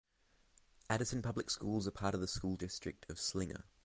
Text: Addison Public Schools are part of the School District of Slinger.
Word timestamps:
Addison 0.89 1.21
Public 1.21 1.51
Schools 1.51 1.87
are 1.87 1.91
part 1.91 2.15
of 2.15 2.21
the 2.21 2.27
School 2.27 2.55
District 2.55 3.07
of 3.07 3.19
Slinger. 3.19 3.65